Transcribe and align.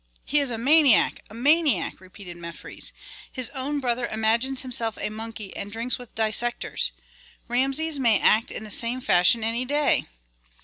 "He 0.25 0.39
is 0.39 0.49
a 0.49 0.57
maniac! 0.57 1.23
a 1.29 1.35
maniac!" 1.35 2.01
repeated 2.01 2.35
Mefres. 2.35 2.91
"His 3.31 3.51
own 3.51 3.79
brother 3.79 4.07
imagines 4.07 4.63
himself 4.63 4.97
a 4.99 5.11
monkey, 5.11 5.55
and 5.55 5.71
drinks 5.71 5.99
with 5.99 6.15
dissectors. 6.15 6.91
Rameses 7.47 7.99
may 7.99 8.19
act 8.19 8.49
in 8.49 8.63
the 8.63 8.71
same 8.71 8.99
fashion 9.01 9.43
any 9.43 9.63
day." 9.63 10.07